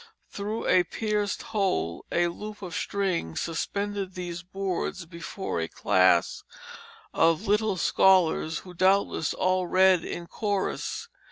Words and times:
Through 0.31 0.65
a 0.67 0.83
pierced 0.83 1.43
hole 1.53 2.05
a 2.11 2.27
loop 2.27 2.63
of 2.63 2.73
string 2.73 3.35
suspended 3.35 4.15
these 4.15 4.41
boards 4.41 5.05
before 5.05 5.61
a 5.61 5.67
class 5.67 6.43
of 7.13 7.45
little 7.45 7.77
scholars, 7.77 8.57
who 8.65 8.73
doubtless 8.73 9.35
all 9.35 9.67
read 9.67 10.03
in 10.03 10.25
chorus. 10.25 11.07